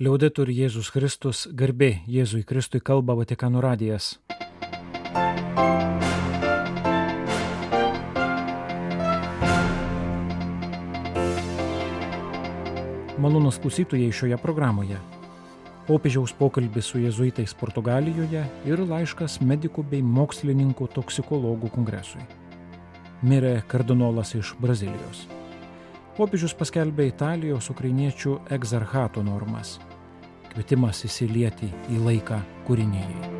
Liaudetur 0.00 0.48
Jėzus 0.48 0.88
Kristus, 0.88 1.42
garbė 1.52 2.00
Jėzui 2.08 2.46
Kristui 2.48 2.80
kalba 2.80 3.12
Vatikano 3.12 3.60
radijas. 3.60 4.14
Malonus 13.20 13.60
klausytojai 13.60 14.08
šioje 14.08 14.40
programoje. 14.40 14.96
Popiežiaus 15.84 16.32
pokalbis 16.40 16.88
su 16.88 17.02
jėzuitais 17.02 17.52
Portugalijoje 17.60 18.46
ir 18.64 18.84
laiškas 18.88 19.42
medikų 19.44 19.84
bei 19.92 20.00
mokslininkų 20.00 20.88
toksikologų 20.96 21.68
kongresui. 21.76 22.24
Mirė 23.20 23.58
kardinolas 23.68 24.32
iš 24.40 24.56
Brazilijos. 24.58 25.26
Popiežius 26.12 26.52
paskelbė 26.52 27.06
Italijos 27.08 27.70
ukrainiečių 27.72 28.34
egzarchato 28.52 29.22
normas. 29.24 29.78
Kvietimas 30.50 30.98
įsilieti 31.08 31.70
į 31.88 32.00
laiką 32.04 32.36
kūrinėjai. 32.66 33.30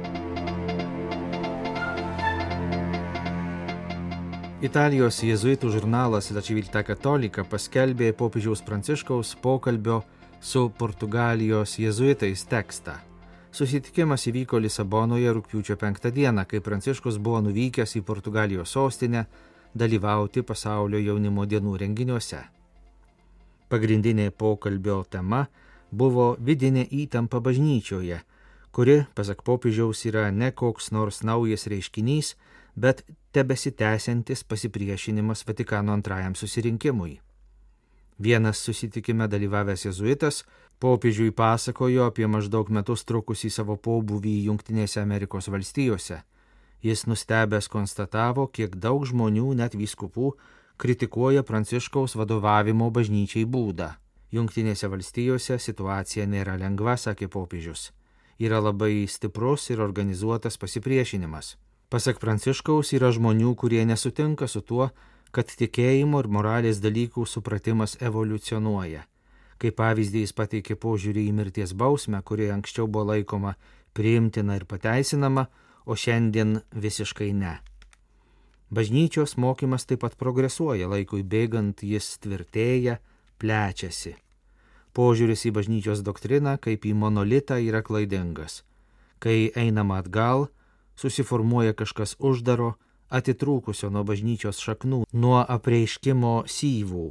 Italijos 4.65 5.19
jėzuitų 5.21 5.75
žurnalas 5.75 6.31
La 6.33 6.41
Civiltà 6.41 6.81
Katolika 6.87 7.45
paskelbė 7.45 8.09
popiežiaus 8.17 8.65
Pranciškaus 8.65 9.35
pokalbio 9.45 10.01
su 10.41 10.71
Portugalijos 10.79 11.77
jėzuitais 11.77 12.47
tekstą. 12.49 12.97
Susitikimas 13.53 14.25
įvyko 14.33 14.63
Lisabonoje 14.65 15.37
rūpiučio 15.37 15.77
5 15.77 16.09
dieną, 16.09 16.49
kai 16.49 16.65
Pranciškus 16.65 17.21
buvo 17.21 17.45
nuvykęs 17.45 17.99
į 18.01 18.05
Portugalijos 18.09 18.73
sostinę 18.73 19.27
dalyvauti 19.77 20.41
pasaulio 20.41 21.05
jaunimo 21.05 21.45
dienų 21.45 21.77
renginiuose. 21.85 22.62
Pagrindinė 23.73 24.29
pokalbio 24.37 24.99
tema 25.09 25.47
buvo 25.89 26.35
vidinė 26.37 26.83
įtampa 26.93 27.39
bažnyčioje, 27.41 28.19
kuri, 28.69 28.97
pasak 29.17 29.41
popiežiaus, 29.49 30.03
yra 30.11 30.27
ne 30.29 30.51
koks 30.53 30.91
nors 30.93 31.23
naujas 31.25 31.65
reiškinys, 31.73 32.35
bet 32.77 33.01
tebesitęsiantis 33.33 34.45
pasipriešinimas 34.45 35.47
Vatikano 35.49 35.97
antrajam 35.97 36.37
susirinkimui. 36.37 37.21
Vienas 38.21 38.61
susitikime 38.61 39.25
dalyvavęs 39.29 39.87
jezuitas 39.89 40.45
popiežiui 40.79 41.33
pasakojo 41.33 42.05
apie 42.11 42.29
maždaug 42.29 42.69
metus 42.69 43.07
trukusį 43.09 43.49
savo 43.57 43.81
pobūvį 43.81 44.35
Junktinėse 44.51 45.01
Amerikos 45.01 45.49
valstijose. 45.49 46.21
Jis 46.85 47.07
nustebęs 47.09 47.73
konstatavo, 47.73 48.51
kiek 48.53 48.77
daug 48.77 49.07
žmonių, 49.09 49.55
net 49.57 49.73
vyskupų, 49.79 50.35
kritikuoja 50.77 51.43
Pranciškaus 51.43 52.17
vadovavimo 52.17 52.91
bažnyčiai 52.91 53.45
būdą. 53.45 53.93
Junktinėse 54.33 54.89
valstijose 54.89 55.59
situacija 55.61 56.25
nėra 56.27 56.57
lengva, 56.61 56.97
sakė 56.97 57.29
popiežius. 57.29 57.91
Yra 58.41 58.63
labai 58.65 59.05
stiprus 59.09 59.69
ir 59.71 59.83
organizuotas 59.85 60.57
pasipriešinimas. 60.59 61.57
Pasak 61.93 62.19
Pranciškaus 62.19 62.95
yra 62.97 63.13
žmonių, 63.13 63.55
kurie 63.55 63.85
nesutinka 63.85 64.49
su 64.49 64.63
tuo, 64.65 64.89
kad 65.31 65.49
tikėjimo 65.49 66.23
ir 66.25 66.29
moralės 66.29 66.81
dalykų 66.81 67.27
supratimas 67.29 67.99
evoliucionuoja. 68.01 69.05
Kaip 69.61 69.77
pavyzdį 69.79 70.25
jis 70.25 70.33
pateikė 70.37 70.77
požiūrį 70.81 71.27
į 71.29 71.35
mirties 71.37 71.77
bausmę, 71.77 72.23
kuri 72.25 72.49
anksčiau 72.51 72.89
buvo 72.89 73.13
laikoma 73.13 73.55
priimtina 73.93 74.57
ir 74.57 74.65
pateisinama, 74.67 75.47
o 75.85 75.97
šiandien 75.99 76.61
visiškai 76.73 77.33
ne. 77.37 77.59
Bažnyčios 78.73 79.37
mokymas 79.37 79.85
taip 79.85 80.01
pat 80.01 80.15
progresuoja, 80.17 80.87
laikui 80.89 81.21
bėgant 81.21 81.83
jis 81.85 82.07
tvirtėja, 82.25 82.95
plečiasi. 83.37 84.15
Požiūris 84.97 85.45
į 85.45 85.53
bažnyčios 85.59 86.01
doktriną 86.01 86.55
kaip 86.57 86.87
į 86.89 86.95
monolitą 86.97 87.59
yra 87.61 87.83
klaidingas. 87.85 88.63
Kai 89.21 89.53
einama 89.61 90.01
atgal, 90.01 90.49
susiformuoja 90.97 91.77
kažkas 91.77 92.17
uždaro, 92.17 92.73
atitrūkusio 93.13 93.93
nuo 93.93 94.07
bažnyčios 94.09 94.65
šaknų, 94.65 95.05
nuo 95.13 95.45
apreiškimo 95.45 96.35
syvų. 96.49 97.11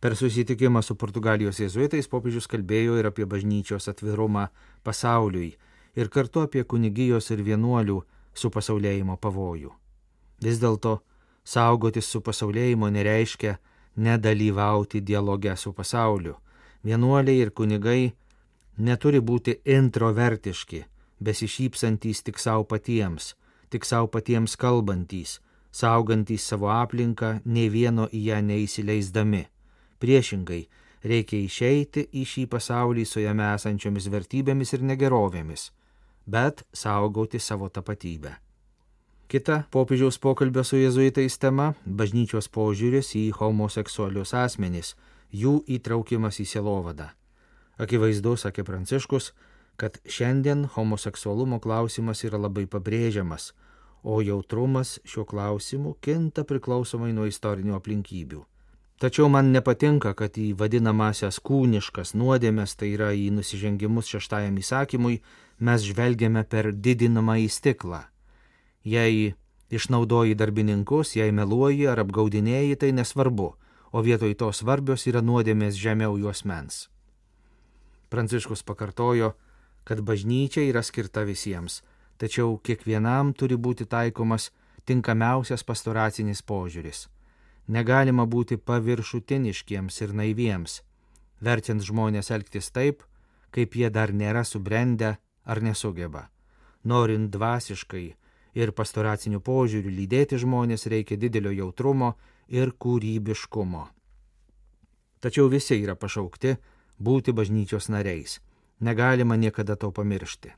Per 0.00 0.16
susitikimą 0.16 0.80
su 0.80 0.96
Portugalijos 0.96 1.60
jėzuitais 1.60 2.08
popiežius 2.08 2.48
kalbėjo 2.48 2.96
ir 2.96 3.12
apie 3.12 3.28
bažnyčios 3.28 3.92
atvirumą 3.92 4.48
pasauliui, 4.84 5.56
ir 5.92 6.08
kartu 6.08 6.48
apie 6.48 6.64
kunigijos 6.64 7.34
ir 7.36 7.44
vienuolių 7.44 8.04
su 8.32 8.48
pasaulėjimo 8.48 9.20
pavojų. 9.20 9.76
Vis 10.42 10.60
dėlto 10.60 10.98
saugotis 11.44 12.08
su 12.10 12.20
pasaulėjimu 12.20 12.90
nereiškia 12.92 13.56
nedalyvauti 13.96 15.00
dialoge 15.00 15.56
su 15.56 15.72
pasauliu. 15.72 16.36
Vienuoliai 16.84 17.40
ir 17.40 17.50
kunigai 17.50 18.12
neturi 18.78 19.20
būti 19.20 19.56
introvertiški, 19.64 20.84
besišypsantys 21.20 22.22
tik 22.22 22.38
savo 22.38 22.64
patiems, 22.68 23.34
tik 23.70 23.84
savo 23.84 24.10
patiems 24.12 24.56
kalbantys, 24.60 25.40
saugantys 25.72 26.44
savo 26.44 26.70
aplinką, 26.70 27.40
nei 27.44 27.68
vieno 27.72 28.08
į 28.12 28.22
ją 28.30 28.40
neįsileisdami. 28.44 29.46
Priešingai, 29.98 30.62
reikia 31.04 31.40
išeiti 31.40 32.08
į 32.12 32.24
šį 32.28 32.46
pasaulį 32.52 33.06
su 33.08 33.24
jame 33.24 33.48
esančiomis 33.54 34.10
vertybėmis 34.12 34.76
ir 34.76 34.84
negerovėmis, 34.92 35.70
bet 36.26 36.66
saugoti 36.72 37.40
savo 37.40 37.68
tapatybę. 37.72 38.36
Kita 39.26 39.64
popiežiaus 39.74 40.20
pokalbio 40.22 40.62
su 40.62 40.78
jėzuitais 40.78 41.34
tema- 41.42 41.72
bažnyčios 41.98 42.46
požiūris 42.46 43.08
į 43.18 43.32
homoseksualius 43.34 44.32
asmenys, 44.38 44.94
jų 45.34 45.64
įtraukimas 45.66 46.38
į 46.38 46.46
sielovadą. 46.46 47.10
Akivaizdu, 47.76 48.36
sakė 48.38 48.62
Pranciškus, 48.62 49.32
kad 49.76 49.98
šiandien 50.06 50.64
homoseksualumo 50.76 51.58
klausimas 51.58 52.22
yra 52.22 52.38
labai 52.38 52.66
pabrėžiamas, 52.66 53.52
o 54.04 54.22
jautrumas 54.22 55.00
šiuo 55.04 55.26
klausimu 55.26 55.96
kinta 56.00 56.44
priklausomai 56.44 57.12
nuo 57.12 57.26
istorinių 57.26 57.74
aplinkybių. 57.74 58.44
Tačiau 59.00 59.28
man 59.28 59.50
nepatinka, 59.52 60.14
kad 60.14 60.38
į 60.38 60.54
vadinamasias 60.54 61.40
kūniškas 61.40 62.14
nuodėmės, 62.14 62.76
tai 62.76 62.94
yra 62.94 63.10
į 63.10 63.32
nusižengimus 63.32 64.06
šeštajam 64.06 64.56
įsakymui, 64.56 65.20
mes 65.58 65.82
žvelgiame 65.82 66.44
per 66.44 66.70
didinamą 66.72 67.42
į 67.42 67.50
stiklą 67.50 68.06
Jei 68.86 69.34
išnaudoji 69.70 70.36
darbininkus, 70.38 71.16
jei 71.18 71.32
meluoji 71.34 71.88
ar 71.90 71.98
apgaudinėjai, 72.04 72.76
tai 72.78 72.92
nesvarbu, 72.94 73.48
o 73.90 74.02
vietoj 74.06 74.36
to 74.38 74.52
svarbios 74.54 75.08
yra 75.10 75.22
nuodėmės 75.26 75.74
žemiau 75.74 76.14
juos 76.20 76.44
mens. 76.46 76.86
Pranciškus 78.14 78.62
pakartojo, 78.62 79.32
kad 79.82 80.02
bažnyčia 80.06 80.62
yra 80.70 80.84
skirta 80.86 81.24
visiems, 81.26 81.80
tačiau 82.16 82.60
kiekvienam 82.62 83.32
turi 83.34 83.58
būti 83.58 83.86
taikomas 83.90 84.52
tinkamiausias 84.86 85.66
pastoracinis 85.66 86.42
požiūris. 86.46 87.08
Negalima 87.66 88.26
būti 88.30 88.56
paviršutiniškiems 88.56 89.98
ir 90.06 90.14
naiviems, 90.14 90.78
verčiant 91.42 91.82
žmonės 91.82 92.30
elgtis 92.30 92.70
taip, 92.70 93.02
kaip 93.50 93.74
jie 93.74 93.90
dar 93.90 94.14
nėra 94.14 94.44
subrendę 94.46 95.16
ar 95.44 95.62
nesugeba. 95.62 96.28
Norint 96.86 97.32
dvasiškai, 97.34 98.06
ir 98.56 98.72
pastoraciniu 98.72 99.42
požiūriu 99.44 99.92
lydėti 99.92 100.38
žmonės 100.40 100.88
reikia 100.92 101.18
didelio 101.20 101.52
jautrumo 101.52 102.14
ir 102.48 102.72
kūrybiškumo. 102.72 103.84
Tačiau 105.20 105.50
visi 105.52 105.76
yra 105.82 105.96
pašaukti 105.96 106.56
būti 106.98 107.34
bažnyčios 107.36 107.90
nariais. 107.92 108.40
Negalima 108.80 109.36
niekada 109.36 109.76
to 109.76 109.90
pamiršti. 109.92 110.52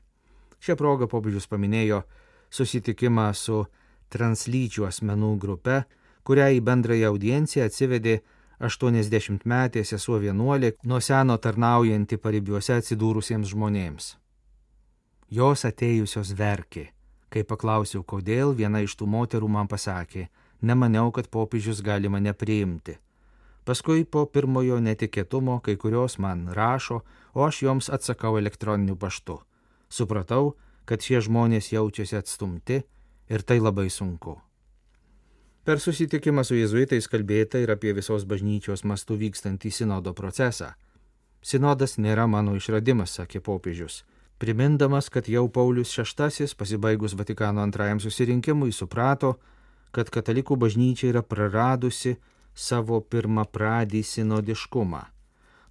Šią 0.59 0.75
progą 0.79 1.07
popiežius 1.11 1.47
paminėjo 1.47 2.03
susitikimą 2.51 3.29
su 3.35 3.63
translyčių 4.11 4.87
asmenų 4.89 5.31
grupe, 5.39 5.83
kurią 6.27 6.49
į 6.57 6.61
bendrąją 6.67 7.11
audienciją 7.13 7.67
atsivedė 7.69 8.19
80-metė 8.59 9.85
sesuo 9.87 10.19
vienuolė, 10.19 10.73
nuo 10.83 10.99
seno 10.99 11.37
tarnaujanti 11.39 12.19
paribiuose 12.19 12.75
atsidūrusiems 12.79 13.51
žmonėms. 13.53 14.13
Jos 15.31 15.63
atėjusios 15.69 16.33
verkė 16.35 16.89
Kai 17.29 17.43
paklausiau, 17.45 18.01
kodėl, 18.01 18.55
viena 18.57 18.81
iš 18.81 18.95
tų 18.97 19.05
moterų 19.09 19.49
man 19.53 19.69
pasakė, 19.69 20.27
nemaniau, 20.65 21.11
kad 21.13 21.29
popiežius 21.29 21.83
gali 21.85 22.09
mane 22.09 22.33
priimti. 22.33 22.97
Paskui 23.69 24.01
po 24.05 24.25
pirmojo 24.25 24.79
netikėtumo 24.81 25.59
kai 25.61 25.75
kurios 25.77 26.17
man 26.17 26.47
rašo, 26.57 27.03
o 27.37 27.45
aš 27.45 27.61
joms 27.67 27.91
atsakau 27.93 28.39
elektroniniu 28.39 28.97
paštu. 28.97 29.37
Supratau, 29.89 30.55
kad 30.89 31.05
šie 31.05 31.21
žmonės 31.21 31.69
jaučiasi 31.75 32.17
atstumti 32.17 32.81
ir 33.29 33.45
tai 33.45 33.59
labai 33.61 33.91
sunku. 33.93 34.39
Per 35.69 35.77
susitikimą 35.77 36.41
su 36.47 36.57
jėzuitais 36.57 37.05
kalbėta 37.11 37.61
ir 37.61 37.69
apie 37.69 37.93
visos 37.93 38.25
bažnyčios 38.25 38.81
mastų 38.89 39.19
vykstantį 39.21 39.69
sinodo 39.69 40.15
procesą. 40.17 40.73
Sinodas 41.45 41.99
nėra 42.01 42.25
mano 42.25 42.55
išradimas, 42.57 43.13
sakė 43.19 43.43
popiežius 43.45 44.01
primindamas, 44.39 45.09
kad 45.09 45.27
jau 45.29 45.47
Paulius 45.51 45.93
VI 45.97 46.47
pasibaigus 46.57 47.13
Vatikano 47.13 47.61
antrajam 47.61 47.99
susirinkimui 47.99 48.71
suprato, 48.71 49.35
kad 49.91 50.09
katalikų 50.09 50.55
bažnyčia 50.55 51.11
yra 51.11 51.21
praradusi 51.21 52.15
savo 52.55 53.01
pirmą 53.01 53.45
pradį 53.51 54.03
sinodiškumą. 54.03 55.01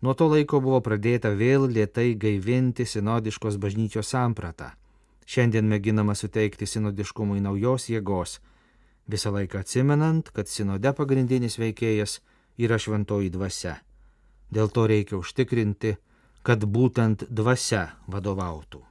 Nuo 0.02 0.14
to 0.14 0.28
laiko 0.30 0.60
buvo 0.62 0.78
pradėta 0.84 1.32
vėl 1.34 1.66
lietai 1.66 2.12
gaivinti 2.14 2.86
sinodiškos 2.86 3.56
bažnyčios 3.58 4.12
sampratą. 4.14 4.70
Šiandien 5.26 5.66
mėginama 5.68 6.14
suteikti 6.14 6.66
sinodiškumui 6.66 7.42
naujos 7.44 7.88
jėgos, 7.90 8.38
visą 9.08 9.32
laiką 9.34 9.64
atsimenant, 9.64 10.30
kad 10.30 10.48
sinode 10.48 10.92
pagrindinis 10.96 11.58
veikėjas 11.58 12.20
yra 12.58 12.78
šventoji 12.78 13.32
dvasia. 13.34 13.78
Dėl 14.54 14.70
to 14.72 14.86
reikia 14.88 15.18
užtikrinti, 15.18 15.96
kad 16.42 16.64
būtent 16.64 17.26
dvasia 17.30 17.88
vadovautų. 18.06 18.84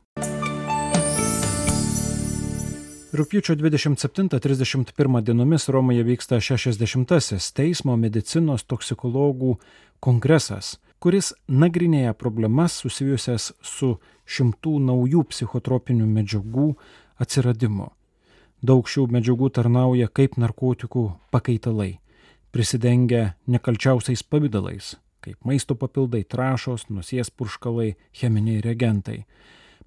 Rūpiučio 3.18 3.56
27-31 3.56 5.22
dienomis 5.24 5.70
Romoje 5.72 6.04
vyksta 6.04 6.42
60-asis 6.44 7.54
teismo 7.56 7.96
medicinos 7.98 8.68
toksikologų 8.68 9.56
kongresas, 10.04 10.76
kuris 11.00 11.32
nagrinėja 11.48 12.14
problemas 12.14 12.76
susijusias 12.84 13.54
su 13.64 13.96
šimtų 14.28 14.76
naujų 14.90 15.24
psichotropinių 15.32 16.06
medžiagų 16.18 16.68
atsiradimu. 17.24 17.88
Daug 18.62 18.90
šių 18.90 19.08
medžiagų 19.16 19.50
tarnauja 19.56 20.12
kaip 20.12 20.36
narkotikų 20.38 21.08
pakaitalai, 21.32 22.00
prisidengia 22.52 23.38
nekalčiausiais 23.48 24.24
pavydalais, 24.26 24.98
kaip 25.27 25.44
maisto 25.44 25.75
papildai, 25.75 26.24
trašos, 26.24 26.88
nusies 26.88 27.29
purškalai, 27.35 27.95
cheminiai 28.15 28.62
reagentai, 28.63 29.25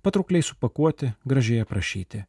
patraukliai 0.04 0.44
supakuoti, 0.44 1.14
gražiai 1.24 1.64
aprašyti. 1.64 2.26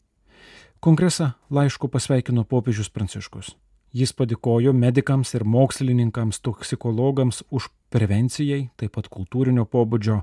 Kongresą 0.80 1.34
laišku 1.52 1.92
pasveikino 1.92 2.46
popiežius 2.48 2.90
Pranciškus. 2.90 3.52
Jis 3.92 4.14
padėkojo 4.16 4.72
medikams 4.72 5.34
ir 5.36 5.44
mokslininkams, 5.44 6.40
toksikologams 6.40 7.44
už 7.52 7.68
prevencijai, 7.92 8.70
taip 8.80 8.96
pat 8.96 9.10
kultūrinio 9.12 9.68
pobūdžio, 9.68 10.22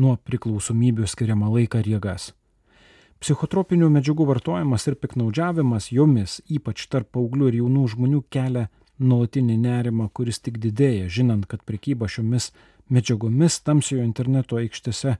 nuo 0.00 0.16
priklausomybių 0.16 1.04
skiriamą 1.04 1.52
laiką 1.52 1.82
ir 1.84 1.90
jėgas. 1.98 2.30
Psichotropinių 3.20 3.92
medžiagų 3.92 4.24
vartojimas 4.26 4.88
ir 4.88 4.96
piknaudžiavimas 4.98 5.92
jomis, 5.92 6.40
ypač 6.48 6.88
tarp 6.88 7.12
paauglių 7.12 7.52
ir 7.52 7.60
jaunų 7.60 7.84
žmonių, 7.92 8.24
kelia 8.32 8.70
nuolatinį 9.02 9.56
nerimą, 9.62 10.08
kuris 10.14 10.40
tik 10.40 10.58
didėja, 10.62 11.08
žinant, 11.10 11.46
kad 11.50 11.64
prekyba 11.68 12.08
šiomis 12.08 12.50
medžiagomis 12.92 13.60
tamsiojo 13.66 14.04
interneto 14.04 14.58
aikštėse 14.60 15.16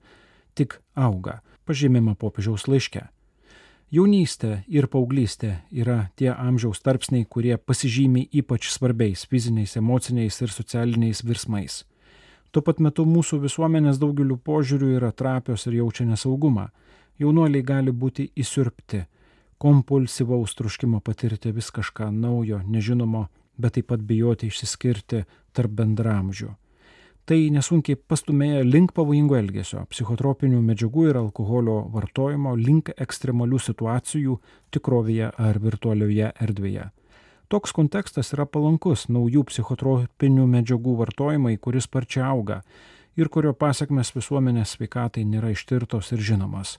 tik 0.59 0.79
auga, 0.95 1.41
pažymima 1.67 2.15
popiežiaus 2.19 2.69
laiške. 2.69 3.07
Jaunystė 3.93 4.63
ir 4.73 4.87
paauglystė 4.89 5.59
yra 5.69 6.07
tie 6.17 6.31
amžiaus 6.33 6.81
tarpsniai, 6.81 7.27
kurie 7.29 7.59
pasižymi 7.61 8.25
ypač 8.41 8.71
svarbiais 8.73 9.27
fiziniais, 9.29 9.77
emociniais 9.77 10.39
ir 10.41 10.53
socialiniais 10.55 11.21
virsmais. 11.29 11.83
Tuo 12.53 12.63
pat 12.65 12.81
metu 12.81 13.05
mūsų 13.09 13.43
visuomenės 13.45 14.01
daugeliu 14.01 14.39
požiūrių 14.41 14.95
yra 14.97 15.13
trapios 15.13 15.67
ir 15.69 15.77
jaučia 15.83 16.07
nesaugumą. 16.09 16.71
Jaunuoliai 17.21 17.65
gali 17.65 17.93
būti 17.93 18.31
įsirpti, 18.33 19.03
kompulsyvaus 19.61 20.57
truškimo 20.57 21.01
patirti 21.05 21.53
vis 21.53 21.69
kažką 21.71 22.09
naujo, 22.17 22.63
nežinomo, 22.65 23.27
bet 23.59 23.79
taip 23.79 23.91
pat 23.93 24.03
bijoti 24.07 24.49
išsiskirti 24.53 25.25
tarp 25.53 25.79
bendramžių 25.79 26.55
tai 27.29 27.49
nesunkiai 27.55 27.97
pastumėja 27.97 28.63
link 28.67 28.93
pavojingo 28.97 29.37
elgesio, 29.39 29.85
psichotropinių 29.91 30.59
medžiagų 30.67 31.07
ir 31.11 31.19
alkoholio 31.21 31.79
vartojimo, 31.93 32.55
link 32.59 32.91
ekstremalių 33.01 33.61
situacijų 33.63 34.39
tikrovėje 34.75 35.31
ar 35.39 35.61
virtualioje 35.63 36.33
erdvėje. 36.43 36.89
Toks 37.53 37.75
kontekstas 37.77 38.33
yra 38.33 38.47
palankus 38.49 39.07
naujų 39.13 39.45
psichotropinių 39.51 40.47
medžiagų 40.55 40.97
vartojimai, 41.03 41.59
kuris 41.61 41.87
sparčiai 41.87 42.25
auga 42.25 42.63
ir 43.17 43.29
kurio 43.29 43.53
pasiekmes 43.53 44.15
visuomenės 44.17 44.75
sveikatai 44.79 45.27
nėra 45.29 45.53
ištirtos 45.53 46.15
ir 46.17 46.25
žinomas. 46.25 46.79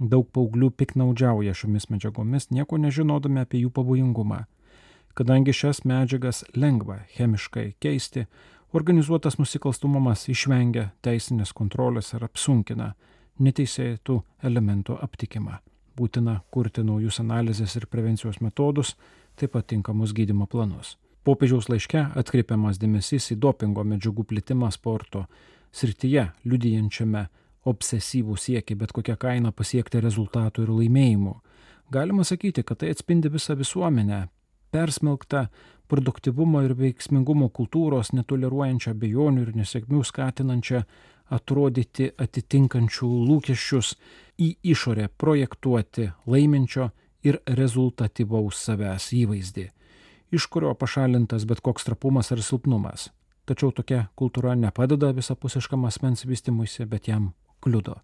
Daug 0.00 0.26
paauglių 0.34 0.72
piknaudžiauja 0.74 1.52
šiomis 1.54 1.86
medžiagomis, 1.92 2.48
nieko 2.50 2.80
nežinodami 2.80 3.44
apie 3.44 3.60
jų 3.62 3.70
pavojingumą. 3.76 4.46
Kadangi 5.14 5.52
šias 5.54 5.84
medžiagas 5.86 6.42
lengva 6.58 7.04
chemiškai 7.14 7.74
keisti, 7.80 8.26
Organizuotas 8.74 9.36
nusikalstumumas 9.38 10.24
išvengia 10.32 10.88
teisinės 11.06 11.52
kontrolės 11.54 12.08
ir 12.16 12.24
apsunkina 12.26 12.88
neteisėtų 13.38 14.16
elementų 14.48 14.96
aptikimą. 15.04 15.60
Būtina 15.94 16.40
kurti 16.50 16.82
naujus 16.82 17.20
analizės 17.22 17.76
ir 17.78 17.86
prevencijos 17.86 18.40
metodus, 18.42 18.96
taip 19.38 19.52
pat 19.54 19.68
tinkamus 19.70 20.10
gydimo 20.10 20.48
planus. 20.50 20.96
Popiežiaus 21.22 21.70
laiške 21.70 22.02
atkreipiamas 22.18 22.82
dėmesys 22.82 23.30
į 23.30 23.38
dopingo 23.46 23.86
medžiagų 23.86 24.26
plitimą 24.32 24.72
sporto 24.74 25.28
srityje, 25.70 26.32
liudijančiame 26.42 27.28
obsesyvų 27.70 28.34
siekį 28.34 28.80
bet 28.82 28.90
kokią 28.90 29.14
kainą 29.22 29.54
pasiekti 29.54 30.02
rezultatų 30.02 30.66
ir 30.66 30.74
laimėjimų. 30.80 31.36
Galima 31.94 32.26
sakyti, 32.26 32.66
kad 32.66 32.82
tai 32.82 32.90
atspindi 32.90 33.30
visą 33.30 33.54
visuomenę, 33.54 34.24
persmelkta 34.74 35.46
produktivumo 35.90 36.62
ir 36.64 36.74
veiksmingumo 36.78 37.50
kultūros, 37.54 38.10
netoleruojančią 38.16 38.94
bejonių 38.98 39.44
ir 39.44 39.52
nesėkmių 39.60 40.02
skatinančią 40.08 40.82
atrodyti 41.34 42.10
atitinkančių 42.20 43.10
lūkesčius 43.28 43.94
į 44.40 44.48
išorę 44.74 45.08
projektuoti 45.20 46.08
laiminčio 46.26 46.88
ir 47.24 47.38
rezultatyvaus 47.60 48.64
savęs 48.66 49.12
įvaizdį, 49.16 49.68
iš 50.34 50.48
kurio 50.52 50.74
pašalintas 50.80 51.46
bet 51.48 51.62
koks 51.64 51.86
trapumas 51.86 52.32
ar 52.34 52.42
silpnumas. 52.42 53.10
Tačiau 53.44 53.70
tokia 53.76 54.06
kultūra 54.16 54.56
nepadeda 54.56 55.12
visapusiškam 55.12 55.84
asmens 55.84 56.24
vystimuisi, 56.24 56.88
bet 56.88 57.08
jam 57.12 57.30
kliudo. 57.60 57.98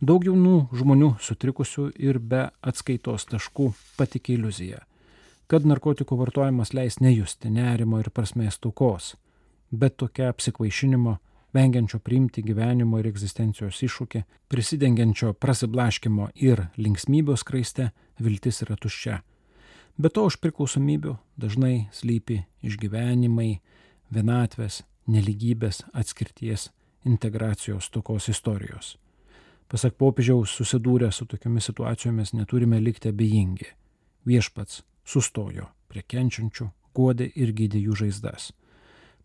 Daug 0.00 0.24
jaunų 0.24 0.56
žmonių 0.76 1.14
sutrikusių 1.24 1.90
ir 2.08 2.18
be 2.20 2.42
atskaitos 2.60 3.28
taškų 3.30 3.70
patikė 3.96 4.36
iliuziją 4.36 4.82
kad 5.46 5.66
narkotikų 5.66 6.18
vartojimas 6.18 6.72
leis 6.74 6.98
nejusti 7.00 7.50
nerimo 7.52 8.00
ir 8.02 8.10
prasmės 8.10 8.58
tokos, 8.58 9.14
bet 9.70 9.96
tokia 10.02 10.30
apsikvaišinimo, 10.32 11.16
vengiančio 11.54 12.00
priimti 12.02 12.42
gyvenimo 12.42 12.98
ir 13.00 13.08
egzistencijos 13.12 13.78
iššūkį, 13.86 14.22
prisidengiančio 14.50 15.32
prasiblaškimo 15.40 16.30
ir 16.34 16.66
linksmybės 16.76 17.46
kraiste 17.46 17.92
viltis 18.20 18.62
yra 18.66 18.76
tuščia. 18.80 19.20
Be 19.96 20.10
to 20.12 20.26
už 20.28 20.36
priklausomybių 20.42 21.14
dažnai 21.40 21.86
slypi 21.94 22.42
išgyvenimai, 22.66 23.60
vienatvės, 24.12 24.82
neligybės, 25.08 25.84
atskirties, 25.96 26.68
integracijos 27.06 27.88
tokos 27.94 28.28
istorijos. 28.28 28.96
Pasak 29.70 29.96
popiežiaus, 29.98 30.52
susidūrę 30.58 31.08
su 31.14 31.24
tokiamis 31.26 31.70
situacijomis 31.70 32.34
neturime 32.36 32.78
likti 32.82 33.10
abejingi. 33.10 33.72
Viešpats 34.26 34.82
sustojo 35.06 35.70
prie 35.88 36.02
kenčiančių, 36.02 36.68
guodė 36.96 37.30
ir 37.34 37.52
gydė 37.56 37.80
jų 37.86 38.00
žaizdas. 38.02 38.50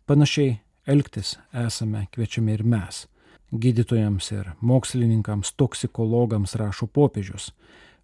Panašiai 0.06 0.60
elgtis 0.86 1.38
esame 1.54 2.08
kviečiami 2.14 2.56
ir 2.58 2.64
mes. 2.64 3.06
Gydytojams 3.52 4.30
ir 4.32 4.54
mokslininkams, 4.64 5.52
toksikologams 5.60 6.56
rašo 6.56 6.88
popiežius, 6.88 7.50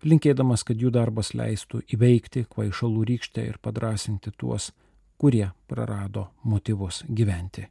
linkėdamas, 0.04 0.66
kad 0.68 0.82
jų 0.82 0.92
darbas 0.92 1.32
leistų 1.38 1.86
įveikti 1.96 2.46
kvaišalų 2.52 3.06
rykštę 3.14 3.48
ir 3.48 3.62
padrasinti 3.64 4.36
tuos, 4.36 4.74
kurie 5.18 5.48
prarado 5.68 6.28
motyvus 6.44 7.06
gyventi. 7.08 7.70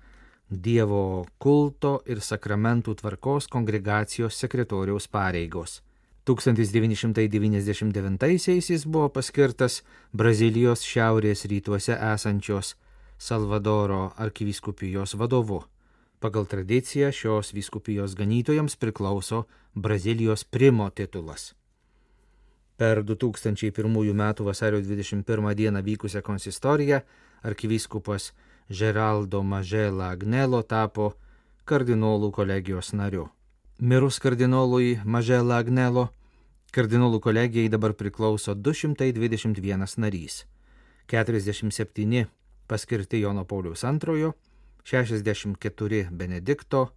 Dievo 0.53 1.25
kulto 1.41 2.05
ir 2.05 2.21
sakramentų 2.21 3.01
tvarkos 3.01 3.49
kongregacijos 3.49 4.37
sekretoriaus 4.37 5.09
pareigos. 5.09 5.81
1999 6.29 8.71
jis 8.71 8.85
buvo 8.85 9.09
paskirtas 9.09 9.83
Brazilijos 10.13 10.85
šiaurės 10.85 11.45
rytuose 11.49 11.97
esančios 11.97 12.77
Salvadoro 13.17 14.13
arkivyskupijos 14.19 15.15
vadovu. 15.15 15.65
Pagal 16.21 16.47
tradiciją 16.47 17.11
šios 17.11 17.53
vyskupijos 17.57 18.15
ganytojams 18.15 18.77
priklauso 18.77 19.47
Brazilijos 19.75 20.45
primo 20.45 20.91
titulas. 20.91 21.55
Per 22.83 23.05
2001 23.05 24.11
m. 24.11 24.35
vasario 24.39 24.81
21 24.81 25.55
d. 25.55 25.83
vykusią 25.83 26.21
konsistoriją 26.23 27.01
arkivyskupas 27.43 28.33
Geraldo 28.69 29.43
Mažela 29.43 30.09
Agnelo 30.11 30.63
tapo 30.63 31.13
kardinolų 31.65 32.33
kolegijos 32.35 32.91
nariu. 32.93 33.29
Mirus 33.79 34.19
kardinolui 34.19 34.99
Mažela 35.05 35.61
Agnelo, 35.63 36.09
kardinolų 36.75 37.21
kolegijai 37.23 37.71
dabar 37.71 37.95
priklauso 37.95 38.55
221 38.55 39.87
narys, 40.03 40.43
47 41.07 42.27
paskirti 42.67 43.21
Jono 43.23 43.45
Pauliaus 43.45 43.85
II, 43.87 44.33
64 44.83 46.03
Benedikto, 46.11 46.89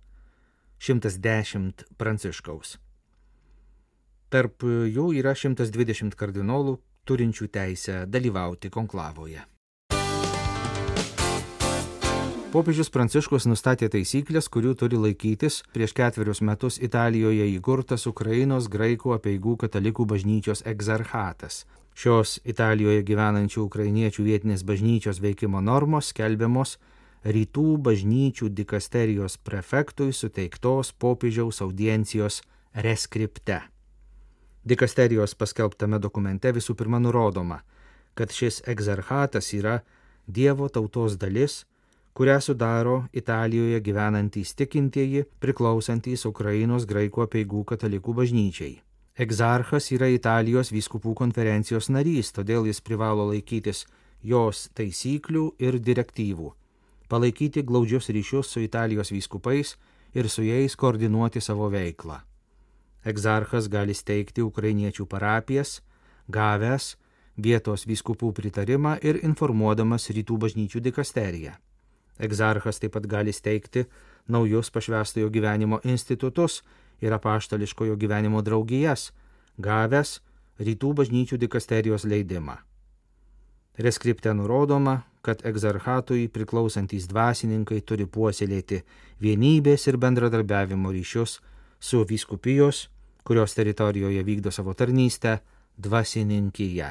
110 0.80 1.86
Pranciškaus. 1.98 2.80
Tarp 4.30 4.66
jų 4.66 5.12
yra 5.20 5.36
120 5.38 6.16
kardinolų 6.18 6.80
turinčių 7.06 7.50
teisę 7.54 8.06
dalyvauti 8.10 8.72
konklavoje. 8.74 9.46
Popiežius 12.56 12.88
Pranciškus 12.88 13.50
nustatė 13.52 13.90
taisyklės, 13.92 14.48
kurių 14.48 14.78
turi 14.80 14.96
laikytis 14.96 15.58
prieš 15.76 15.92
ketverius 15.98 16.40
metus 16.40 16.78
Italijoje 16.80 17.50
įkurtas 17.52 18.08
Ukrainos 18.08 18.70
graikų 18.72 19.12
apieigų 19.18 19.58
katalikų 19.66 20.06
bažnyčios 20.08 20.64
egzarchatas. 20.64 21.66
Šios 21.96 22.40
Italijoje 22.48 23.04
gyvenančių 23.12 23.66
ukrainiečių 23.68 24.24
vietinės 24.30 24.64
bažnyčios 24.64 25.20
veikimo 25.20 25.60
normos 25.60 26.14
skelbiamos 26.16 26.78
rytų 27.28 27.68
bažnyčių 27.90 28.50
dikasterijos 28.56 29.36
prefektui 29.36 30.14
suteiktos 30.16 30.96
popiežiaus 30.96 31.60
audiencijos 31.60 32.40
reskripte. 32.72 33.66
Dikasterijos 34.66 35.36
paskelbtame 35.38 36.00
dokumente 36.02 36.50
visų 36.50 36.74
pirma 36.74 36.98
nurodoma, 36.98 37.60
kad 38.18 38.32
šis 38.34 38.64
egzarchatas 38.66 39.52
yra 39.54 39.80
Dievo 40.26 40.70
tautos 40.74 41.20
dalis, 41.22 41.66
kurią 42.18 42.40
sudaro 42.42 42.96
Italijoje 43.14 43.78
gyvenantys 43.86 44.56
tikintieji 44.58 45.28
priklausantys 45.40 46.26
Ukrainos 46.26 46.90
graikų 46.90 47.28
apieigų 47.28 47.62
katalikų 47.76 48.18
bažnyčiai. 48.22 48.74
Egzarchas 49.16 49.92
yra 49.94 50.10
Italijos 50.10 50.74
vyskupų 50.74 51.14
konferencijos 51.22 51.92
narys, 51.94 52.34
todėl 52.34 52.66
jis 52.66 52.82
privalo 52.82 53.30
laikytis 53.30 53.86
jos 54.26 54.66
taisyklių 54.74 55.52
ir 55.62 55.78
direktyvų, 55.78 56.54
palaikyti 57.08 57.62
glaudžius 57.62 58.10
ryšius 58.10 58.50
su 58.50 58.66
Italijos 58.66 59.14
vyskupais 59.14 59.78
ir 60.18 60.30
su 60.30 60.42
jais 60.42 60.76
koordinuoti 60.76 61.40
savo 61.40 61.70
veiklą. 61.70 62.24
Egzarchas 63.06 63.70
gali 63.70 63.94
steigti 63.94 64.42
ukrainiečių 64.42 65.06
parapijas, 65.06 65.80
gavęs 66.28 66.96
vietos 67.38 67.86
vyskupų 67.86 68.32
pritarimą 68.34 68.96
ir 69.06 69.20
informuodamas 69.28 70.10
rytų 70.10 70.40
bažnyčių 70.46 70.82
dikasteriją. 70.88 71.54
Egzarchas 72.18 72.80
taip 72.80 72.96
pat 72.96 73.06
gali 73.12 73.34
steigti 73.36 73.86
naujus 74.28 74.72
pašvestojo 74.72 75.30
gyvenimo 75.30 75.82
institutus 75.84 76.64
ir 77.02 77.14
apaštališkojo 77.14 77.98
gyvenimo 78.00 78.42
draugijas, 78.42 79.12
gavęs 79.60 80.22
rytų 80.60 80.94
bažnyčių 81.02 81.38
dikasterijos 81.38 82.08
leidimą. 82.08 82.56
Reskripte 83.78 84.34
nurodoma, 84.34 85.04
kad 85.22 85.42
egzarchatui 85.46 86.30
priklausantys 86.32 87.10
dvasininkai 87.12 87.82
turi 87.82 88.06
puoselėti 88.08 88.82
vienybės 89.20 89.90
ir 89.90 89.98
bendradarbiavimo 90.00 90.94
ryšius 90.96 91.42
su 91.80 92.06
vyskupijos 92.08 92.86
kurios 93.26 93.58
teritorijoje 93.58 94.24
vykdo 94.24 94.52
savo 94.52 94.74
tarnystę 94.74 95.40
dvasininkyje. 95.78 96.90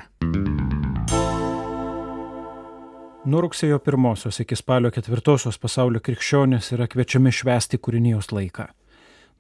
Nuo 3.24 3.40
rugsėjo 3.40 3.78
1 3.80 4.40
iki 4.42 4.56
spalio 4.56 4.90
4 4.90 5.52
pasaulio 5.60 6.00
krikščionys 6.00 6.72
yra 6.76 6.88
kviečiami 6.90 7.30
švęsti 7.32 7.78
kūrinijos 7.78 8.32
laiką. 8.34 8.66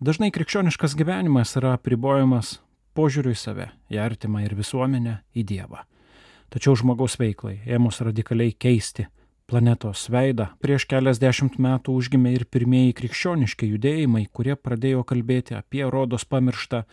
Dažnai 0.00 0.30
krikščioniškas 0.30 0.94
gyvenimas 0.96 1.56
yra 1.58 1.74
pribojamas 1.76 2.60
požiūriu 2.94 3.34
į 3.34 3.38
save, 3.38 3.66
į 3.90 4.00
artimą 4.00 4.44
ir 4.46 4.54
visuomenę, 4.54 5.18
į 5.34 5.44
Dievą. 5.50 5.82
Tačiau 6.48 6.78
žmogaus 6.78 7.18
veiklai 7.18 7.58
ėmus 7.66 8.00
radikaliai 8.06 8.54
keisti 8.54 9.08
planetos 9.46 10.08
veidą, 10.10 10.48
prieš 10.62 10.86
keliasdešimt 10.90 11.58
metų 11.60 11.94
užgimė 11.98 12.32
ir 12.34 12.44
pirmieji 12.50 12.94
krikščioniški 13.00 13.68
judėjimai, 13.74 14.26
kurie 14.32 14.56
pradėjo 14.56 15.04
kalbėti 15.08 15.54
apie 15.58 15.84
rodos 15.90 16.24
pamirštą, 16.28 16.84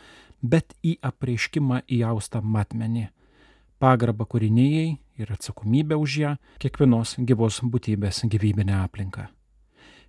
bet 0.42 0.74
į 0.84 0.98
apreiškimą 1.10 1.82
įaustą 1.88 2.42
matmenį, 2.44 3.08
pagarbą 3.82 4.26
kūrinėjai 4.30 4.88
ir 5.22 5.28
atsakomybę 5.36 5.96
už 6.02 6.12
ją 6.24 6.32
kiekvienos 6.62 7.10
gyvos 7.20 7.62
būtybės 7.64 8.16
gyvybinę 8.28 8.76
aplinką. 8.84 9.24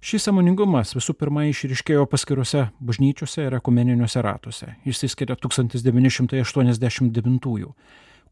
Šis 0.03 0.25
samoningumas 0.27 0.97
visų 0.97 1.13
pirma 1.15 1.45
išryškėjo 1.47 2.09
paskiruose 2.11 2.65
bažnyčiose 2.83 3.41
ir 3.47 3.55
ekumeniniuose 3.61 4.23
ratuose, 4.25 4.75
išsiskiria 4.83 5.39
1989 5.39 7.71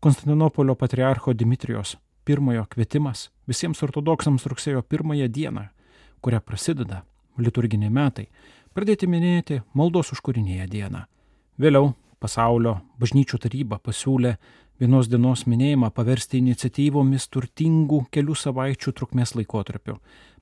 Konstantinopolio 0.00 0.74
patriarcho 0.80 1.36
Dimitrijos 1.36 1.98
pirmojo 2.30 2.62
kvietimas 2.70 3.26
visiems 3.50 3.80
ortodoksams 3.82 4.46
rugsėjo 4.46 4.84
pirmąją 4.86 5.26
dieną, 5.34 5.64
kuria 6.22 6.38
prasideda 6.40 7.02
liturginiai 7.42 7.90
metai, 7.90 8.28
pradėti 8.70 9.08
minėti 9.10 9.56
maldos 9.74 10.12
užkūrinėje 10.14 10.68
dieną. 10.70 11.00
Vėliau 11.58 11.90
pasaulio 12.22 12.76
bažnyčių 13.02 13.40
taryba 13.42 13.80
pasiūlė 13.82 14.36
vienos 14.78 15.10
dienos 15.10 15.42
minėjimą 15.50 15.90
paversti 15.96 16.38
iniciatyvomis 16.38 17.26
turtingų 17.34 18.04
kelių 18.14 18.36
savaičių 18.38 18.94
trukmės 19.00 19.34
laikotarpiu, 19.34 19.96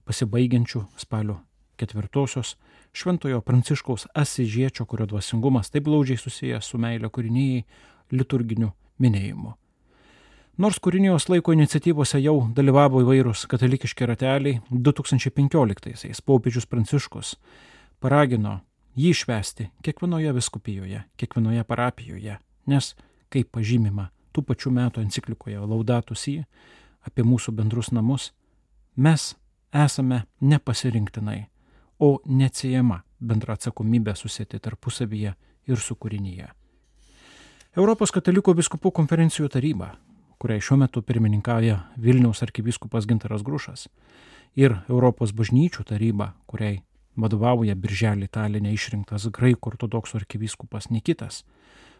pasibaigiančių 0.05 0.85
spalio 1.01 1.39
ketvirtosios 1.81 2.57
Šventojo 2.93 3.41
Pranciškaus 3.47 4.09
Asižiečio, 4.13 4.85
kurio 4.85 5.07
dvasingumas 5.09 5.73
taip 5.73 5.89
glaudžiai 5.89 6.21
susijęs 6.21 6.69
su 6.69 6.81
meilė 6.83 7.09
kūrinėjai, 7.15 7.65
liturginiu 8.13 8.75
minėjimu. 9.01 9.55
Nors 10.59 10.81
kūrinijos 10.83 11.29
laiko 11.31 11.53
iniciatyvose 11.55 12.19
jau 12.19 12.49
dalyvavo 12.51 12.99
įvairūs 13.05 13.45
katalikiški 13.47 14.07
rateliai, 14.11 14.57
2015-aisiais 14.75 16.19
popiežius 16.27 16.65
Pranciškus 16.67 17.37
paragino 18.03 18.57
jį 18.99 19.13
švesti 19.21 19.69
kiekvienoje 19.87 20.33
viskupijoje, 20.35 21.05
kiekvienoje 21.15 21.63
parapijoje, 21.63 22.35
nes, 22.67 22.89
kaip 23.31 23.53
pažymima 23.55 24.09
tų 24.35 24.43
pačių 24.49 24.73
metų 24.81 25.05
enciklikoje 25.05 25.63
Laudatus 25.63 26.27
į 26.27 26.35
apie 27.07 27.23
mūsų 27.23 27.55
bendrus 27.55 27.93
namus, 27.95 28.33
mes 28.97 29.29
esame 29.71 30.25
nepasirinktinai, 30.43 31.45
o 32.03 32.19
neatsiejama 32.27 33.05
bendra 33.21 33.55
atsakomybė 33.55 34.19
susėti 34.19 34.59
tarpusavyje 34.59 35.37
ir 35.71 35.87
su 35.87 35.95
kūrinyje. 35.95 36.51
Europos 37.79 38.11
katalikų 38.11 38.59
biskupų 38.59 38.91
konferencijų 38.91 39.55
taryba 39.55 39.95
kuriai 40.39 40.63
šiuo 40.63 40.79
metu 40.79 41.03
pirmininkauja 41.03 41.79
Vilniaus 42.03 42.43
arkivyskupas 42.47 43.07
Gintaras 43.07 43.43
Grušas, 43.43 43.89
ir 44.57 44.77
Europos 44.89 45.33
bažnyčių 45.33 45.85
taryba, 45.87 46.33
kuriai 46.47 46.83
vadovauja 47.19 47.75
Birželį 47.75 48.29
Talinė 48.31 48.73
išrinktas 48.75 49.27
graikų 49.35 49.75
ortodoksų 49.75 50.23
arkivyskupas 50.23 50.91
Nikitas, 50.91 51.43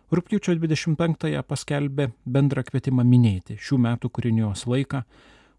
Rūpiučio 0.09 0.55
25-ąją 0.57 1.43
paskelbė 1.45 2.07
bendrą 2.25 2.63
kvietimą 2.65 3.05
minėti 3.05 3.59
šių 3.61 3.77
metų 3.85 4.09
kūrinijos 4.09 4.63
laiką, 4.65 5.03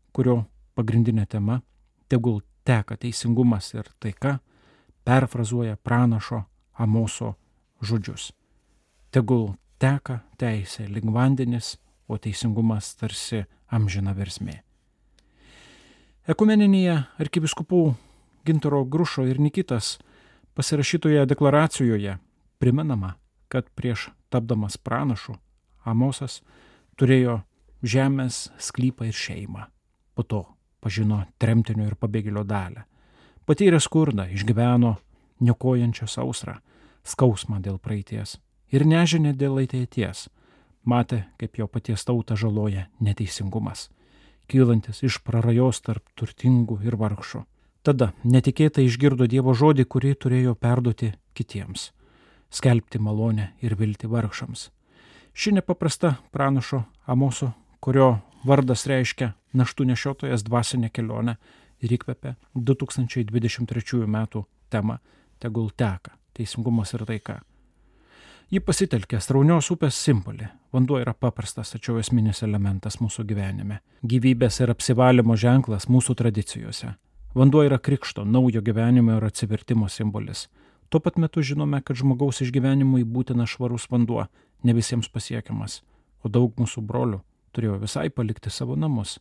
kurio 0.09 0.39
pagrindinė 0.73 1.27
tema- 1.29 1.59
tegul 2.09 2.41
teka 2.65 2.97
teisingumas 2.97 3.73
ir 3.75 3.85
taika, 3.99 4.39
perfrazuoja 5.05 5.77
pranašo 5.77 6.45
Amoso 6.73 7.35
žodžius. 7.81 8.31
Tegul 9.11 9.53
teka 9.77 10.23
teisė 10.39 10.87
lig 10.89 11.05
vandenis, 11.05 11.77
o 12.09 12.17
teisingumas 12.17 12.91
tarsi 12.97 13.45
amžina 13.69 14.15
versmė. 14.17 14.59
Ekumeninėje 16.29 16.95
arkiviskupų 17.21 17.83
Gintaro 18.45 18.83
Grušo 18.85 19.25
ir 19.29 19.39
Nikitas 19.41 19.97
pasirašytoje 20.57 21.25
deklaracijoje 21.29 22.17
primenama, 22.59 23.15
kad 23.47 23.69
prieš 23.77 24.09
tapdamas 24.29 24.77
pranašu 24.77 25.37
Amosas 25.85 26.41
turėjo 26.99 27.39
žemės, 27.81 28.49
sklypą 28.59 29.07
ir 29.09 29.15
šeimą. 29.15 29.69
Po 30.13 30.23
to 30.23 30.43
pažino 30.83 31.23
tremtinio 31.39 31.87
ir 31.87 31.95
pabėgėlio 31.95 32.43
dalę. 32.43 32.83
Patyrė 33.47 33.79
skurdą, 33.81 34.27
išgyveno 34.29 34.97
niokojančią 35.41 36.07
sausrą, 36.07 36.59
skausmą 37.07 37.61
dėl 37.63 37.79
praeities 37.79 38.37
ir 38.69 38.85
nežinė 38.85 39.33
dėl 39.33 39.61
ateities. 39.63 40.27
Matė, 40.85 41.25
kaip 41.37 41.57
jo 41.59 41.67
paties 41.67 42.05
tautą 42.05 42.35
žaloja 42.39 42.87
neteisingumas, 43.03 43.89
kylantis 44.47 45.03
iš 45.03 45.19
prarajos 45.23 45.81
tarp 45.81 46.05
turtingų 46.15 46.79
ir 46.87 46.95
vargšų. 46.95 47.43
Tada 47.83 48.11
netikėtai 48.23 48.85
išgirdo 48.87 49.27
Dievo 49.27 49.53
žodį, 49.55 49.85
kurį 49.85 50.15
turėjo 50.15 50.55
perduoti 50.55 51.13
kitiems- 51.33 51.91
skelbti 52.57 52.99
malonę 52.99 53.53
ir 53.61 53.75
vilti 53.75 54.07
vargšams. 54.07 54.69
Ši 55.33 55.51
nepaprasta 55.51 56.15
pranašo 56.31 56.83
Amoso, 57.05 57.53
kurio 57.79 58.21
vardas 58.43 58.85
reiškia 58.85 59.33
naštų 59.53 59.85
nešiotojas 59.85 60.43
dvasinė 60.43 60.89
kelionė 60.91 61.37
ir 61.81 61.89
įkvepia 61.89 62.35
2023 62.55 64.03
m. 64.03 64.45
temą 64.69 64.99
Tegul 65.39 65.69
teka- 65.71 66.11
teisingumas 66.35 66.93
ir 66.93 67.05
taika. 67.05 67.41
Ji 68.49 68.57
pasitelkė 68.65 69.19
straunios 69.21 69.67
upės 69.69 69.97
simbolį. 70.01 70.47
Vanduo 70.73 70.97
yra 70.97 71.11
paprastas, 71.13 71.69
tačiau 71.69 71.99
esminis 72.01 72.39
elementas 72.41 72.95
mūsų 72.97 73.27
gyvenime. 73.29 73.77
Gyvybės 74.01 74.57
ir 74.63 74.73
apsivalymo 74.73 75.35
ženklas 75.37 75.85
mūsų 75.85 76.15
tradicijose. 76.17 76.95
Vanduo 77.37 77.61
yra 77.67 77.77
krikšto, 77.77 78.25
naujo 78.25 78.65
gyvenimo 78.65 79.19
ir 79.19 79.29
atsivertimo 79.29 79.85
simbolis. 79.85 80.47
Tuo 80.89 80.97
pat 80.97 81.21
metu 81.21 81.45
žinome, 81.45 81.83
kad 81.85 82.01
žmogaus 82.01 82.41
išgyvenimui 82.41 83.05
būtina 83.05 83.45
švarus 83.45 83.85
vanduo, 83.93 84.25
ne 84.65 84.73
visiems 84.73 85.13
pasiekiamas, 85.13 85.83
o 86.25 86.33
daug 86.33 86.57
mūsų 86.57 86.81
brolių 86.81 87.21
turėjo 87.53 87.77
visai 87.85 88.09
palikti 88.09 88.49
savo 88.49 88.73
namus. 88.73 89.19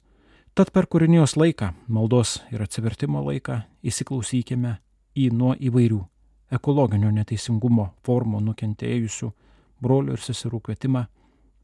Tad 0.57 0.73
per 0.73 0.89
kūrinijos 0.89 1.37
laiką, 1.37 1.75
maldos 1.85 2.39
ir 2.49 2.65
atsivertimo 2.65 3.21
laiką 3.29 3.67
įsiklausykime 3.85 4.79
į 5.21 5.35
nuo 5.37 5.53
įvairių 5.53 6.07
ekologinio 6.55 7.11
neteisingumo 7.13 7.91
formų 8.07 8.41
nukentėjusių 8.47 9.31
brolių 9.83 10.17
ir 10.17 10.23
seserų 10.25 10.61
kvietimą, 10.69 11.05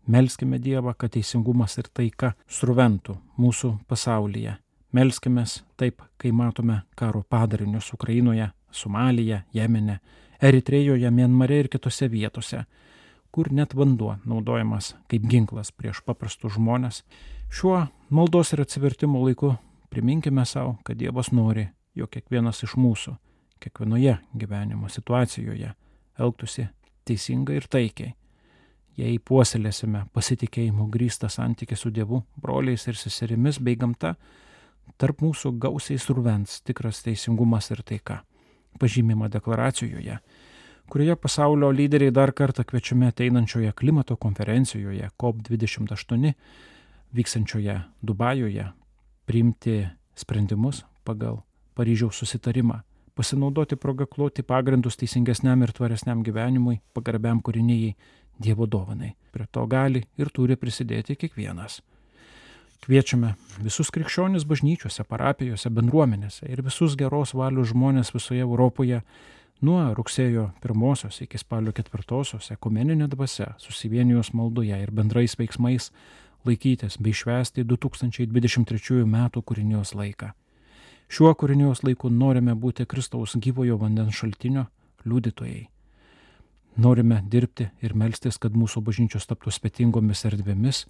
melskime 0.06 0.58
Dievą, 0.58 0.94
kad 0.98 1.14
teisingumas 1.16 1.78
ir 1.78 1.88
taika 1.92 2.34
sruventų 2.48 3.16
mūsų 3.40 3.74
pasaulyje. 3.88 4.58
Melskime 4.94 5.42
taip, 5.76 6.02
kai 6.16 6.30
matome 6.30 6.82
karo 6.94 7.24
padarinius 7.28 7.92
Ukrainoje, 7.96 8.50
Somalija, 8.70 9.42
Jemene, 9.52 9.98
Eritrejoje, 10.42 11.10
Mienmare 11.10 11.58
ir 11.64 11.68
kitose 11.68 12.08
vietose, 12.10 12.64
kur 13.34 13.50
net 13.50 13.74
vanduo 13.74 14.16
naudojamas 14.24 14.94
kaip 15.10 15.26
ginklas 15.30 15.72
prieš 15.72 16.02
paprastus 16.06 16.54
žmonės, 16.54 17.02
šiuo 17.50 17.86
maldos 18.10 18.52
ir 18.54 18.62
atsivertimo 18.62 19.22
laiku 19.24 19.56
priminkime 19.90 20.44
savo, 20.46 20.76
kad 20.84 20.98
Dievas 20.98 21.32
nori, 21.32 21.66
jog 21.94 22.10
kiekvienas 22.14 22.62
iš 22.66 22.76
mūsų, 22.78 23.16
kiekvienoje 23.60 24.16
gyvenimo 24.34 24.88
situacijoje 24.88 25.72
elgtųsi 26.18 26.66
teisingai 27.04 27.58
ir 27.60 27.68
taikiai. 27.70 28.14
Jei 28.96 29.18
puoselėsime 29.18 30.04
pasitikėjimų 30.14 30.86
grįstą 30.94 31.28
santykį 31.28 31.76
su 31.76 31.90
Dievu, 31.90 32.22
broliais 32.38 32.86
ir 32.86 32.96
seserimis 32.96 33.58
bei 33.58 33.74
gamta, 33.76 34.14
tarp 34.98 35.24
mūsų 35.24 35.56
gausiai 35.58 35.98
survens 35.98 36.60
tikras 36.62 37.02
teisingumas 37.02 37.72
ir 37.74 37.82
taika. 37.82 38.20
Pažymima 38.78 39.28
deklaracijoje 39.30 40.20
kurioje 40.88 41.16
pasaulio 41.16 41.70
lyderiai 41.72 42.12
dar 42.12 42.32
kartą 42.32 42.64
kviečiami 42.64 43.06
ateinančioje 43.06 43.72
klimato 43.72 44.16
konferencijoje 44.16 45.08
COP28 45.18 46.32
vyksančioje 47.14 47.80
Dubajoje 48.02 48.66
priimti 49.26 49.86
sprendimus 50.14 50.84
pagal 51.04 51.40
Paryžiaus 51.74 52.18
susitarimą, 52.18 52.82
pasinaudoti 53.14 53.78
progą 53.80 54.06
kloti 54.10 54.42
pagrindus 54.42 54.98
teisingesniam 55.00 55.62
ir 55.62 55.72
tvaresniam 55.72 56.22
gyvenimui, 56.26 56.80
pagarbiam 56.94 57.42
kūrinėjai, 57.42 57.94
Dievo 58.34 58.66
dovanai. 58.66 59.12
Prie 59.30 59.44
to 59.54 59.62
gali 59.70 60.00
ir 60.18 60.30
turi 60.34 60.56
prisidėti 60.58 61.14
kiekvienas. 61.14 61.76
Kviečiame 62.82 63.36
visus 63.62 63.92
krikščionis 63.94 64.42
bažnyčiose, 64.50 65.06
parapijose, 65.06 65.70
bendruomenėse 65.70 66.50
ir 66.50 66.64
visus 66.66 66.96
geros 66.98 67.30
valios 67.38 67.70
žmonės 67.70 68.10
visoje 68.16 68.42
Europoje 68.42 69.04
Nuo 69.64 69.94
rugsėjo 69.94 70.50
1 70.60 71.22
iki 71.24 71.38
spalio 71.38 71.72
4 71.72 72.40
ekumeninė 72.52 73.06
dvasia 73.08 73.54
susivienijus 73.62 74.32
maldoje 74.34 74.76
ir 74.82 74.90
bendrais 74.90 75.38
veiksmais 75.38 75.92
laikytis 76.44 76.98
bei 76.98 77.14
švęsti 77.14 77.64
2023 77.64 79.04
m. 79.06 79.16
kūrinijos 79.30 79.94
laiką. 79.94 80.32
Šiuo 81.14 81.30
kūrinijos 81.38 81.84
laiku 81.86 82.08
norime 82.10 82.56
būti 82.58 82.88
Kristaus 82.90 83.36
gyvojo 83.38 83.76
vandens 83.78 84.16
šaltinio 84.18 84.64
liudytojai. 85.06 85.68
Norime 86.82 87.20
dirbti 87.30 87.68
ir 87.86 87.94
melstis, 87.94 88.40
kad 88.42 88.56
mūsų 88.58 88.82
bažnyčios 88.82 89.28
taptų 89.30 89.52
spetingomis 89.54 90.24
erdvėmis, 90.26 90.80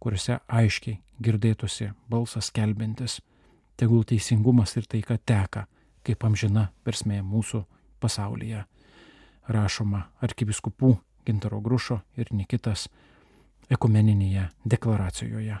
kuriuose 0.00 0.38
aiškiai 0.48 0.96
girdėtųsi 1.20 1.90
balsas 2.08 2.48
kelbintis. 2.56 3.18
Tegul 3.76 4.08
teisingumas 4.08 4.72
ir 4.80 4.88
taika 4.88 5.18
teka, 5.18 5.66
kaip 6.08 6.24
amžina 6.24 6.70
versmė 6.88 7.20
mūsų 7.20 7.66
pasaulyje. 8.00 8.64
Rašoma 9.52 10.06
arkiviskupų 10.24 10.94
Gintaro 11.28 11.60
Grušo 11.60 12.00
ir 12.16 12.32
Nikitas 12.32 12.88
ekumeninėje 13.68 14.48
deklaracijoje. 14.64 15.60